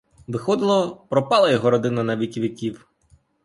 [0.27, 2.87] Виходило, пропала його родина навіки-віків!